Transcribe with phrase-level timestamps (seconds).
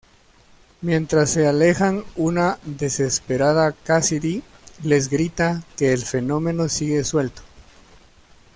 [0.81, 4.41] Mientras se alejan una desesperada Cassidy
[4.81, 7.43] les grita que el fenómeno sigue suelto.